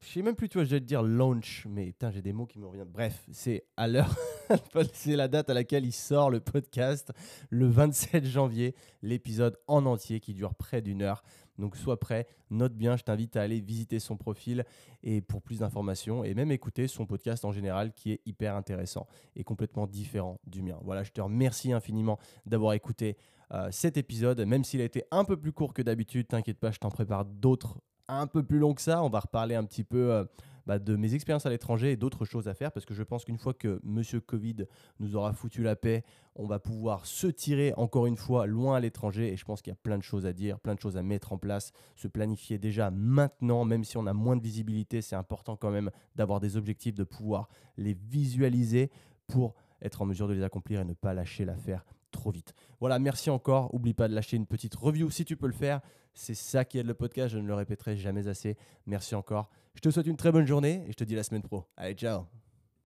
Je 0.00 0.08
sais 0.08 0.22
même 0.22 0.36
plus, 0.36 0.50
tu 0.50 0.58
vois, 0.58 0.64
je 0.64 0.70
vais 0.70 0.80
te 0.80 0.84
dire 0.84 1.02
launch, 1.02 1.66
mais 1.66 1.86
putain, 1.86 2.10
j'ai 2.10 2.20
des 2.20 2.34
mots 2.34 2.44
qui 2.44 2.58
me 2.58 2.66
reviennent. 2.66 2.90
Bref, 2.92 3.24
c'est 3.32 3.64
à 3.78 3.88
l'heure, 3.88 4.14
c'est 4.92 5.16
la 5.16 5.28
date 5.28 5.50
à 5.50 5.54
laquelle 5.54 5.84
il 5.84 5.92
sort 5.92 6.30
le 6.30 6.40
podcast, 6.40 7.12
le 7.50 7.66
27 7.66 8.24
janvier, 8.24 8.74
l'épisode 9.02 9.58
en 9.66 9.86
entier 9.86 10.20
qui 10.20 10.34
dure 10.34 10.54
près 10.54 10.82
d'une 10.82 11.02
heure. 11.02 11.22
Donc 11.58 11.76
sois 11.76 12.00
prêt, 12.00 12.26
note 12.50 12.74
bien, 12.74 12.96
je 12.96 13.04
t'invite 13.04 13.36
à 13.36 13.42
aller 13.42 13.60
visiter 13.60 14.00
son 14.00 14.16
profil 14.16 14.64
et 15.02 15.20
pour 15.20 15.40
plus 15.40 15.60
d'informations 15.60 16.24
et 16.24 16.34
même 16.34 16.50
écouter 16.50 16.88
son 16.88 17.06
podcast 17.06 17.44
en 17.44 17.52
général 17.52 17.92
qui 17.92 18.12
est 18.12 18.20
hyper 18.26 18.56
intéressant 18.56 19.06
et 19.36 19.44
complètement 19.44 19.86
différent 19.86 20.40
du 20.46 20.62
mien. 20.62 20.78
Voilà, 20.82 21.04
je 21.04 21.12
te 21.12 21.20
remercie 21.20 21.72
infiniment 21.72 22.18
d'avoir 22.44 22.72
écouté 22.72 23.16
euh, 23.52 23.68
cet 23.70 23.96
épisode, 23.96 24.40
même 24.40 24.64
s'il 24.64 24.80
a 24.80 24.84
été 24.84 25.04
un 25.12 25.24
peu 25.24 25.36
plus 25.36 25.52
court 25.52 25.74
que 25.74 25.82
d'habitude, 25.82 26.26
t'inquiète 26.26 26.58
pas, 26.58 26.72
je 26.72 26.78
t'en 26.78 26.90
prépare 26.90 27.24
d'autres 27.24 27.78
un 28.08 28.26
peu 28.26 28.42
plus 28.42 28.58
long 28.58 28.74
que 28.74 28.82
ça. 28.82 29.02
On 29.02 29.08
va 29.08 29.20
reparler 29.20 29.54
un 29.54 29.64
petit 29.64 29.84
peu 29.84 30.12
euh, 30.12 30.24
bah, 30.66 30.78
de 30.78 30.96
mes 30.96 31.14
expériences 31.14 31.46
à 31.46 31.50
l'étranger 31.50 31.92
et 31.92 31.96
d'autres 31.96 32.24
choses 32.24 32.48
à 32.48 32.54
faire 32.54 32.72
parce 32.72 32.86
que 32.86 32.94
je 32.94 33.02
pense 33.02 33.24
qu'une 33.24 33.38
fois 33.38 33.54
que 33.54 33.80
Monsieur 33.82 34.20
Covid 34.20 34.66
nous 35.00 35.16
aura 35.16 35.32
foutu 35.32 35.62
la 35.62 35.76
paix, 35.76 36.04
on 36.36 36.46
va 36.46 36.58
pouvoir 36.58 37.06
se 37.06 37.26
tirer 37.26 37.72
encore 37.76 38.06
une 38.06 38.16
fois 38.16 38.46
loin 38.46 38.76
à 38.76 38.80
l'étranger 38.80 39.32
et 39.32 39.36
je 39.36 39.44
pense 39.44 39.62
qu'il 39.62 39.70
y 39.70 39.74
a 39.74 39.78
plein 39.82 39.98
de 39.98 40.02
choses 40.02 40.26
à 40.26 40.32
dire, 40.32 40.58
plein 40.58 40.74
de 40.74 40.80
choses 40.80 40.96
à 40.96 41.02
mettre 41.02 41.32
en 41.32 41.38
place, 41.38 41.72
se 41.96 42.08
planifier 42.08 42.58
déjà 42.58 42.90
maintenant, 42.90 43.64
même 43.64 43.84
si 43.84 43.96
on 43.96 44.06
a 44.06 44.12
moins 44.12 44.36
de 44.36 44.42
visibilité, 44.42 45.02
c'est 45.02 45.16
important 45.16 45.56
quand 45.56 45.70
même 45.70 45.90
d'avoir 46.16 46.40
des 46.40 46.56
objectifs, 46.56 46.94
de 46.94 47.04
pouvoir 47.04 47.48
les 47.76 47.94
visualiser 47.94 48.90
pour 49.26 49.54
être 49.82 50.02
en 50.02 50.06
mesure 50.06 50.28
de 50.28 50.32
les 50.32 50.42
accomplir 50.42 50.80
et 50.80 50.84
ne 50.84 50.94
pas 50.94 51.14
lâcher 51.14 51.44
l'affaire 51.44 51.84
trop 52.10 52.30
vite. 52.30 52.54
Voilà, 52.80 52.98
merci 52.98 53.28
encore. 53.28 53.74
Oublie 53.74 53.94
pas 53.94 54.08
de 54.08 54.14
lâcher 54.14 54.36
une 54.36 54.46
petite 54.46 54.74
review 54.74 55.10
si 55.10 55.24
tu 55.24 55.36
peux 55.36 55.46
le 55.46 55.52
faire. 55.52 55.80
C'est 56.14 56.34
ça 56.34 56.64
qui 56.64 56.78
aide 56.78 56.86
le 56.86 56.94
podcast, 56.94 57.34
je 57.34 57.38
ne 57.38 57.46
le 57.46 57.54
répéterai 57.54 57.96
jamais 57.96 58.28
assez. 58.28 58.56
Merci 58.86 59.14
encore. 59.14 59.50
Je 59.74 59.80
te 59.80 59.90
souhaite 59.90 60.06
une 60.06 60.16
très 60.16 60.30
bonne 60.32 60.46
journée 60.46 60.84
et 60.86 60.92
je 60.92 60.96
te 60.96 61.04
dis 61.04 61.14
la 61.14 61.24
semaine 61.24 61.42
pro. 61.42 61.64
Allez, 61.76 61.94
ciao 61.94 62.43